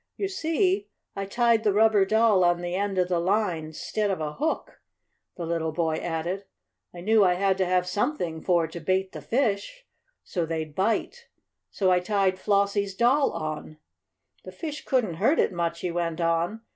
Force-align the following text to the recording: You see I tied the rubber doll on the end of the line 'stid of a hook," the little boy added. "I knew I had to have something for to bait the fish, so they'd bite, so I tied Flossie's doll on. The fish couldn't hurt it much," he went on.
You 0.17 0.29
see 0.29 0.87
I 1.15 1.25
tied 1.27 1.63
the 1.63 1.73
rubber 1.73 2.05
doll 2.05 2.43
on 2.43 2.61
the 2.61 2.73
end 2.73 2.97
of 2.97 3.07
the 3.07 3.19
line 3.19 3.71
'stid 3.71 4.09
of 4.09 4.19
a 4.19 4.33
hook," 4.33 4.79
the 5.37 5.45
little 5.45 5.71
boy 5.71 5.97
added. 5.97 6.45
"I 6.91 7.01
knew 7.01 7.23
I 7.23 7.35
had 7.35 7.55
to 7.59 7.67
have 7.67 7.85
something 7.85 8.41
for 8.41 8.65
to 8.65 8.79
bait 8.79 9.11
the 9.11 9.21
fish, 9.21 9.85
so 10.23 10.43
they'd 10.43 10.73
bite, 10.73 11.27
so 11.69 11.91
I 11.91 11.99
tied 11.99 12.39
Flossie's 12.39 12.95
doll 12.95 13.29
on. 13.33 13.77
The 14.43 14.51
fish 14.51 14.85
couldn't 14.85 15.17
hurt 15.21 15.37
it 15.37 15.53
much," 15.53 15.81
he 15.81 15.91
went 15.91 16.19
on. 16.19 16.61